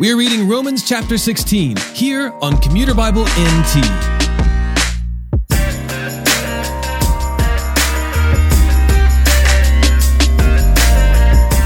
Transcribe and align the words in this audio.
We 0.00 0.10
are 0.10 0.16
reading 0.16 0.48
Romans 0.48 0.88
chapter 0.88 1.18
16 1.18 1.76
here 1.92 2.32
on 2.40 2.56
Commuter 2.62 2.94
Bible 2.94 3.24
NT. 3.24 3.74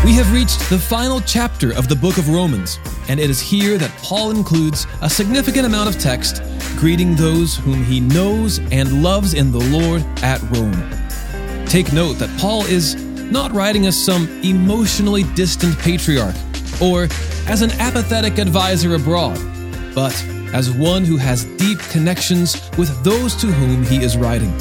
We 0.05 0.15
have 0.15 0.33
reached 0.33 0.69
the 0.69 0.85
final 0.85 1.21
chapter 1.21 1.73
of 1.75 1.87
the 1.87 1.95
book 1.95 2.19
of 2.19 2.29
Romans, 2.29 2.81
and 3.09 3.21
it 3.21 3.31
is 3.31 3.41
here 3.41 3.79
that 3.79 3.93
Paul 4.03 4.33
includes 4.33 4.89
a 5.01 5.09
significant 5.09 5.65
amount 5.65 5.95
of 5.95 6.01
text 6.01 6.43
greeting 6.77 7.15
those 7.15 7.55
whom 7.55 7.85
he 7.85 8.01
knows 8.01 8.59
and 8.73 9.01
loves 9.01 9.35
in 9.35 9.53
the 9.53 9.61
Lord 9.61 10.03
at 10.25 10.43
Rome. 10.51 11.67
Take 11.67 11.93
note 11.93 12.15
that 12.15 12.37
Paul 12.41 12.65
is 12.65 12.97
not 12.97 13.53
writing 13.53 13.87
as 13.87 13.97
some 13.97 14.27
emotionally 14.43 15.23
distant 15.35 15.79
patriarch 15.79 16.35
or 16.83 17.07
as 17.47 17.63
an 17.63 17.71
apathetic 17.73 18.39
advisor 18.39 18.95
abroad, 18.95 19.39
but 19.95 20.15
as 20.53 20.71
one 20.71 21.05
who 21.05 21.17
has 21.17 21.45
deep 21.57 21.79
connections 21.91 22.71
with 22.79 23.03
those 23.05 23.35
to 23.37 23.49
whom 23.49 23.83
he 23.85 24.03
is 24.03 24.17
writing. 24.17 24.53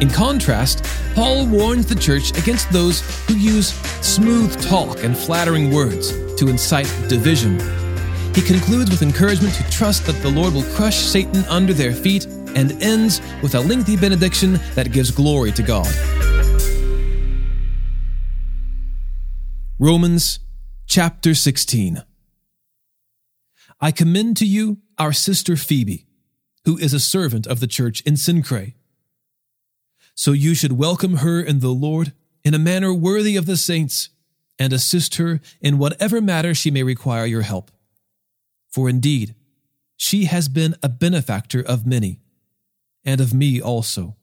In 0.00 0.08
contrast, 0.08 0.84
Paul 1.14 1.46
warns 1.46 1.86
the 1.86 1.94
church 1.94 2.36
against 2.38 2.70
those 2.70 3.00
who 3.26 3.34
use 3.34 3.74
smooth 4.04 4.60
talk 4.62 5.02
and 5.04 5.16
flattering 5.16 5.72
words 5.72 6.12
to 6.36 6.48
incite 6.48 6.86
division. 7.08 7.58
He 8.34 8.42
concludes 8.42 8.90
with 8.90 9.02
encouragement 9.02 9.54
to 9.54 9.70
trust 9.70 10.06
that 10.06 10.20
the 10.22 10.30
Lord 10.30 10.54
will 10.54 10.62
crush 10.74 10.96
Satan 10.96 11.44
under 11.46 11.72
their 11.72 11.92
feet 11.92 12.26
and 12.54 12.80
ends 12.82 13.20
with 13.42 13.54
a 13.54 13.60
lengthy 13.60 13.96
benediction 13.96 14.60
that 14.74 14.92
gives 14.92 15.10
glory 15.10 15.52
to 15.52 15.62
God. 15.62 15.88
Romans 19.78 20.40
chapter 20.86 21.34
16. 21.34 22.02
I 23.80 23.92
commend 23.92 24.36
to 24.38 24.46
you 24.46 24.78
our 24.98 25.12
sister 25.12 25.56
Phoebe, 25.56 26.06
who 26.64 26.76
is 26.78 26.92
a 26.92 27.00
servant 27.00 27.46
of 27.46 27.60
the 27.60 27.66
church 27.66 28.00
in 28.02 28.14
Cenchreae. 28.14 28.74
So 30.14 30.32
you 30.32 30.54
should 30.54 30.72
welcome 30.72 31.18
her 31.18 31.40
in 31.40 31.60
the 31.60 31.68
Lord 31.68 32.12
in 32.44 32.54
a 32.54 32.58
manner 32.58 32.92
worthy 32.92 33.36
of 33.36 33.46
the 33.46 33.56
saints, 33.56 34.10
and 34.58 34.72
assist 34.72 35.16
her 35.16 35.40
in 35.60 35.78
whatever 35.78 36.20
matter 36.20 36.54
she 36.54 36.70
may 36.70 36.82
require 36.82 37.26
your 37.26 37.42
help. 37.42 37.70
For 38.68 38.88
indeed, 38.88 39.34
she 39.96 40.24
has 40.24 40.48
been 40.48 40.74
a 40.82 40.88
benefactor 40.88 41.60
of 41.60 41.86
many, 41.86 42.20
and 43.04 43.20
of 43.20 43.32
me 43.32 43.60
also. 43.60 44.16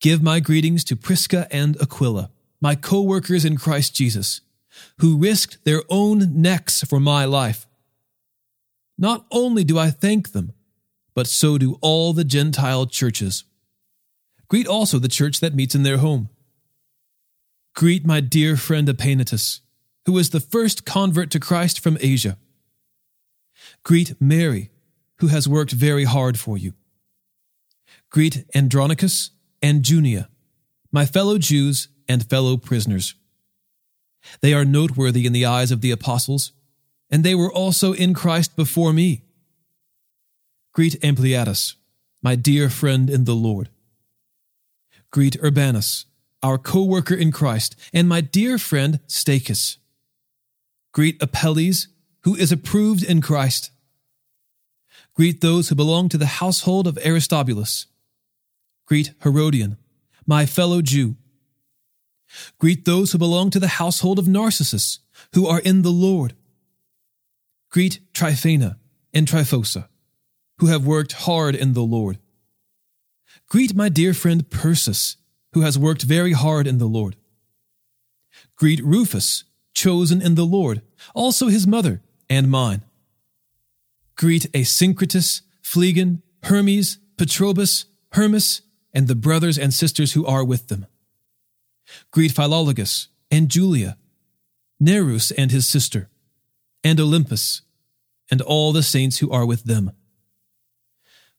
Give 0.00 0.22
my 0.22 0.40
greetings 0.40 0.84
to 0.84 0.96
Prisca 0.96 1.48
and 1.50 1.80
Aquila, 1.80 2.30
my 2.60 2.74
co 2.74 3.02
workers 3.02 3.44
in 3.44 3.56
Christ 3.56 3.94
Jesus, 3.94 4.40
who 4.98 5.18
risked 5.18 5.64
their 5.64 5.82
own 5.88 6.40
necks 6.40 6.82
for 6.82 7.00
my 7.00 7.24
life. 7.24 7.66
Not 8.96 9.26
only 9.30 9.64
do 9.64 9.78
I 9.78 9.90
thank 9.90 10.32
them, 10.32 10.52
but 11.14 11.26
so 11.26 11.58
do 11.58 11.78
all 11.80 12.12
the 12.12 12.24
Gentile 12.24 12.86
churches. 12.86 13.44
Greet 14.48 14.66
also 14.66 14.98
the 14.98 15.08
church 15.08 15.40
that 15.40 15.54
meets 15.54 15.74
in 15.74 15.82
their 15.82 15.98
home. 15.98 16.28
Greet 17.74 18.06
my 18.06 18.20
dear 18.20 18.56
friend 18.56 18.88
Epaenetus, 18.88 19.60
who 20.06 20.16
is 20.18 20.30
the 20.30 20.40
first 20.40 20.84
convert 20.84 21.30
to 21.30 21.40
Christ 21.40 21.80
from 21.80 21.98
Asia. 22.00 22.36
Greet 23.82 24.20
Mary, 24.20 24.70
who 25.18 25.28
has 25.28 25.48
worked 25.48 25.72
very 25.72 26.04
hard 26.04 26.38
for 26.38 26.56
you. 26.56 26.74
Greet 28.10 28.44
Andronicus 28.54 29.30
and 29.60 29.82
Junia, 29.88 30.28
my 30.92 31.04
fellow 31.04 31.38
Jews 31.38 31.88
and 32.08 32.28
fellow 32.28 32.56
prisoners. 32.56 33.14
They 34.40 34.54
are 34.54 34.64
noteworthy 34.64 35.26
in 35.26 35.32
the 35.32 35.44
eyes 35.44 35.70
of 35.70 35.80
the 35.80 35.90
apostles, 35.90 36.52
and 37.10 37.24
they 37.24 37.34
were 37.34 37.52
also 37.52 37.92
in 37.92 38.14
Christ 38.14 38.56
before 38.56 38.92
me. 38.92 39.22
Greet 40.72 41.00
Ampliatus, 41.02 41.74
my 42.22 42.34
dear 42.34 42.68
friend 42.68 43.08
in 43.08 43.24
the 43.24 43.34
Lord. 43.34 43.68
Greet 45.10 45.36
Urbanus, 45.42 46.06
our 46.42 46.58
co 46.58 46.82
worker 46.82 47.14
in 47.14 47.30
Christ, 47.30 47.76
and 47.92 48.08
my 48.08 48.20
dear 48.20 48.58
friend 48.58 49.00
Stachys. 49.06 49.76
Greet 50.92 51.22
Apelles, 51.22 51.88
who 52.22 52.34
is 52.34 52.50
approved 52.50 53.04
in 53.04 53.20
Christ. 53.20 53.70
Greet 55.14 55.40
those 55.40 55.68
who 55.68 55.74
belong 55.74 56.08
to 56.08 56.18
the 56.18 56.26
household 56.26 56.86
of 56.86 56.98
Aristobulus. 56.98 57.86
Greet 58.86 59.12
Herodion, 59.22 59.76
my 60.26 60.44
fellow 60.46 60.82
Jew. 60.82 61.16
Greet 62.58 62.84
those 62.84 63.12
who 63.12 63.18
belong 63.18 63.50
to 63.50 63.60
the 63.60 63.68
household 63.68 64.18
of 64.18 64.28
Narcissus, 64.28 65.00
who 65.34 65.46
are 65.46 65.60
in 65.60 65.82
the 65.82 65.90
Lord. 65.90 66.34
Greet 67.70 68.00
Tryphena 68.12 68.78
and 69.12 69.26
Tryphosa, 69.26 69.88
who 70.58 70.66
have 70.66 70.86
worked 70.86 71.12
hard 71.12 71.54
in 71.54 71.72
the 71.72 71.82
Lord. 71.82 72.18
Greet 73.48 73.74
my 73.74 73.88
dear 73.88 74.14
friend 74.14 74.48
Persis, 74.48 75.16
who 75.52 75.60
has 75.60 75.78
worked 75.78 76.02
very 76.02 76.32
hard 76.32 76.66
in 76.66 76.78
the 76.78 76.86
Lord. 76.86 77.16
Greet 78.56 78.82
Rufus, 78.82 79.44
chosen 79.74 80.22
in 80.22 80.34
the 80.34 80.46
Lord, 80.46 80.82
also 81.14 81.48
his 81.48 81.66
mother 81.66 82.02
and 82.28 82.50
mine. 82.50 82.82
Greet 84.16 84.50
Asyncritus, 84.52 85.42
Phlegon, 85.62 86.22
Hermes, 86.44 86.98
Patrobas, 87.16 87.86
Hermas, 88.12 88.62
and 88.92 89.08
the 89.08 89.14
brothers 89.14 89.58
and 89.58 89.74
sisters 89.74 90.12
who 90.12 90.24
are 90.24 90.44
with 90.44 90.68
them. 90.68 90.86
Greet 92.10 92.32
Philologus 92.32 93.08
and 93.30 93.48
Julia, 93.48 93.96
Nereus 94.80 95.30
and 95.30 95.50
his 95.50 95.66
sister, 95.66 96.08
and 96.82 96.98
Olympas, 96.98 97.62
and 98.30 98.40
all 98.40 98.72
the 98.72 98.82
saints 98.82 99.18
who 99.18 99.30
are 99.30 99.46
with 99.46 99.64
them. 99.64 99.92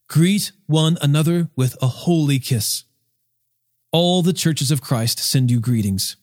Greet 0.08 0.52
one 0.68 0.98
another 1.02 1.50
with 1.56 1.76
a 1.82 1.88
holy 1.88 2.40
kiss. 2.40 2.84
All 3.92 4.22
the 4.22 4.34
churches 4.34 4.72
of 4.72 4.82
Christ 4.82 5.20
send 5.20 5.50
you 5.50 5.60
greetings. 5.60 6.18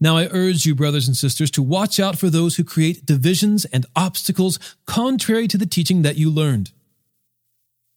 Now 0.00 0.16
I 0.16 0.28
urge 0.30 0.66
you, 0.66 0.74
brothers 0.74 1.06
and 1.06 1.16
sisters, 1.16 1.50
to 1.52 1.62
watch 1.62 2.00
out 2.00 2.18
for 2.18 2.30
those 2.30 2.56
who 2.56 2.64
create 2.64 3.06
divisions 3.06 3.64
and 3.66 3.86
obstacles 3.94 4.58
contrary 4.86 5.48
to 5.48 5.58
the 5.58 5.66
teaching 5.66 6.02
that 6.02 6.16
you 6.16 6.30
learned. 6.30 6.72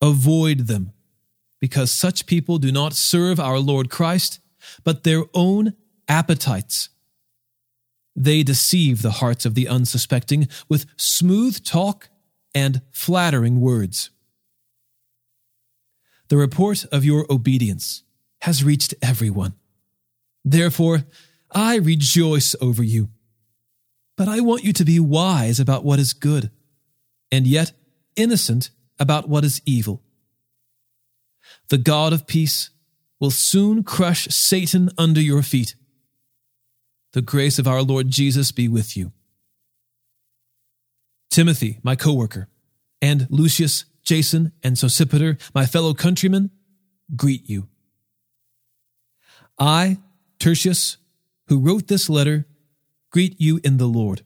Avoid 0.01 0.67
them, 0.67 0.93
because 1.59 1.91
such 1.91 2.25
people 2.25 2.57
do 2.57 2.71
not 2.71 2.93
serve 2.93 3.39
our 3.39 3.59
Lord 3.59 3.89
Christ, 3.89 4.39
but 4.83 5.03
their 5.03 5.23
own 5.33 5.73
appetites. 6.07 6.89
They 8.15 8.43
deceive 8.43 9.01
the 9.01 9.11
hearts 9.11 9.45
of 9.45 9.55
the 9.55 9.67
unsuspecting 9.67 10.47
with 10.67 10.85
smooth 10.97 11.63
talk 11.63 12.09
and 12.55 12.81
flattering 12.91 13.61
words. 13.61 14.09
The 16.29 16.37
report 16.37 16.85
of 16.91 17.05
your 17.05 17.25
obedience 17.29 18.03
has 18.41 18.63
reached 18.63 18.93
everyone. 19.01 19.53
Therefore, 20.43 21.05
I 21.51 21.75
rejoice 21.75 22.55
over 22.59 22.83
you. 22.83 23.09
But 24.17 24.27
I 24.27 24.39
want 24.39 24.63
you 24.63 24.73
to 24.73 24.85
be 24.85 24.99
wise 24.99 25.59
about 25.59 25.85
what 25.85 25.99
is 25.99 26.13
good, 26.13 26.49
and 27.31 27.45
yet 27.45 27.71
innocent 28.15 28.71
about 28.99 29.29
what 29.29 29.45
is 29.45 29.61
evil. 29.65 30.01
The 31.69 31.77
God 31.77 32.13
of 32.13 32.27
peace 32.27 32.69
will 33.19 33.31
soon 33.31 33.83
crush 33.83 34.27
Satan 34.27 34.89
under 34.97 35.21
your 35.21 35.41
feet. 35.41 35.75
The 37.13 37.21
grace 37.21 37.59
of 37.59 37.67
our 37.67 37.81
Lord 37.81 38.09
Jesus 38.09 38.51
be 38.51 38.67
with 38.67 38.95
you. 38.95 39.11
Timothy, 41.29 41.79
my 41.83 41.95
co-worker, 41.95 42.47
and 43.01 43.27
Lucius, 43.29 43.85
Jason, 44.03 44.51
and 44.63 44.75
Sosipater, 44.75 45.39
my 45.53 45.65
fellow 45.65 45.93
countrymen, 45.93 46.51
greet 47.15 47.49
you. 47.49 47.67
I, 49.59 49.97
Tertius, 50.39 50.97
who 51.47 51.59
wrote 51.59 51.87
this 51.87 52.09
letter, 52.09 52.45
greet 53.11 53.39
you 53.39 53.59
in 53.63 53.77
the 53.77 53.87
Lord. 53.87 54.21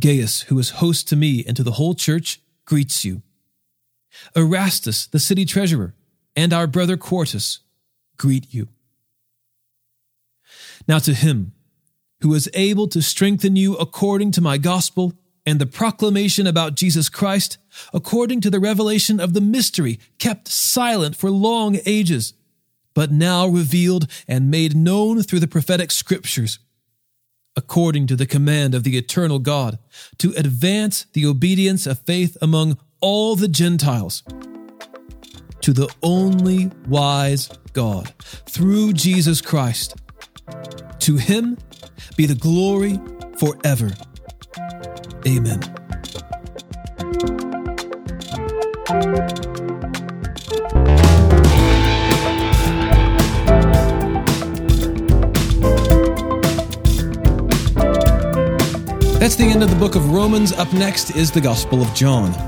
Gaius, 0.00 0.42
who 0.42 0.58
is 0.58 0.70
host 0.70 1.08
to 1.08 1.16
me 1.16 1.44
and 1.46 1.56
to 1.56 1.62
the 1.62 1.72
whole 1.72 1.94
church, 1.94 2.40
greets 2.64 3.04
you. 3.04 3.22
Erastus, 4.34 5.06
the 5.06 5.18
city 5.18 5.44
treasurer, 5.44 5.94
and 6.36 6.52
our 6.52 6.66
brother 6.66 6.96
Quartus, 6.96 7.60
greet 8.16 8.52
you. 8.52 8.68
Now 10.86 10.98
to 11.00 11.14
him, 11.14 11.52
who 12.20 12.34
is 12.34 12.50
able 12.54 12.88
to 12.88 13.02
strengthen 13.02 13.56
you 13.56 13.76
according 13.76 14.32
to 14.32 14.40
my 14.40 14.58
gospel 14.58 15.12
and 15.46 15.58
the 15.58 15.66
proclamation 15.66 16.46
about 16.46 16.74
Jesus 16.74 17.08
Christ, 17.08 17.58
according 17.92 18.40
to 18.42 18.50
the 18.50 18.60
revelation 18.60 19.20
of 19.20 19.34
the 19.34 19.40
mystery 19.40 19.98
kept 20.18 20.48
silent 20.48 21.16
for 21.16 21.30
long 21.30 21.78
ages 21.86 22.34
but 22.98 23.12
now 23.12 23.46
revealed 23.46 24.08
and 24.26 24.50
made 24.50 24.74
known 24.74 25.22
through 25.22 25.38
the 25.38 25.46
prophetic 25.46 25.92
scriptures, 25.92 26.58
according 27.54 28.08
to 28.08 28.16
the 28.16 28.26
command 28.26 28.74
of 28.74 28.82
the 28.82 28.98
eternal 28.98 29.38
God, 29.38 29.78
to 30.18 30.32
advance 30.36 31.06
the 31.12 31.24
obedience 31.24 31.86
of 31.86 32.00
faith 32.00 32.36
among 32.42 32.76
all 33.00 33.36
the 33.36 33.48
Gentiles. 33.48 34.22
To 35.62 35.72
the 35.72 35.88
only 36.02 36.70
wise 36.86 37.48
God, 37.72 38.12
through 38.46 38.94
Jesus 38.94 39.40
Christ. 39.40 39.96
To 41.00 41.16
him 41.16 41.58
be 42.16 42.26
the 42.26 42.34
glory 42.34 42.98
forever. 43.38 43.90
Amen. 45.26 45.60
That's 59.18 59.36
the 59.36 59.44
end 59.44 59.62
of 59.62 59.68
the 59.68 59.76
book 59.76 59.94
of 59.94 60.10
Romans. 60.10 60.52
Up 60.52 60.72
next 60.72 61.14
is 61.16 61.30
the 61.30 61.40
Gospel 61.40 61.82
of 61.82 61.92
John. 61.94 62.47